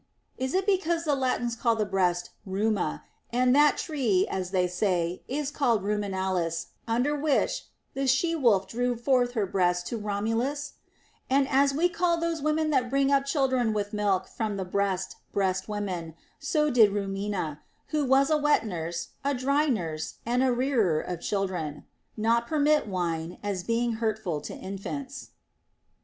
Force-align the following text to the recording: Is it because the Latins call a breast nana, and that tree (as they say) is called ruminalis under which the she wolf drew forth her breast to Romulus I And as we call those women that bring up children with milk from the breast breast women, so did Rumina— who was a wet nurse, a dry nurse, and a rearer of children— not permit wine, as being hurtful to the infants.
Is 0.35 0.55
it 0.55 0.65
because 0.65 1.03
the 1.03 1.13
Latins 1.13 1.55
call 1.55 1.79
a 1.79 1.85
breast 1.85 2.31
nana, 2.43 3.03
and 3.31 3.55
that 3.55 3.77
tree 3.77 4.25
(as 4.31 4.49
they 4.49 4.65
say) 4.67 5.21
is 5.27 5.51
called 5.51 5.83
ruminalis 5.83 6.69
under 6.87 7.15
which 7.15 7.65
the 7.93 8.07
she 8.07 8.35
wolf 8.35 8.67
drew 8.67 8.95
forth 8.95 9.33
her 9.33 9.45
breast 9.45 9.85
to 9.89 9.99
Romulus 9.99 10.73
I 11.29 11.35
And 11.35 11.47
as 11.49 11.75
we 11.75 11.87
call 11.87 12.17
those 12.19 12.41
women 12.41 12.71
that 12.71 12.89
bring 12.89 13.11
up 13.11 13.27
children 13.27 13.73
with 13.73 13.93
milk 13.93 14.25
from 14.27 14.57
the 14.57 14.65
breast 14.65 15.17
breast 15.33 15.69
women, 15.69 16.15
so 16.39 16.71
did 16.71 16.89
Rumina— 16.91 17.59
who 17.89 18.03
was 18.03 18.31
a 18.31 18.37
wet 18.37 18.65
nurse, 18.65 19.09
a 19.23 19.35
dry 19.35 19.67
nurse, 19.67 20.15
and 20.25 20.41
a 20.41 20.51
rearer 20.51 20.99
of 20.99 21.21
children— 21.21 21.85
not 22.17 22.47
permit 22.47 22.87
wine, 22.87 23.37
as 23.43 23.63
being 23.63 23.93
hurtful 24.01 24.41
to 24.41 24.53
the 24.55 24.59
infants. 24.61 25.29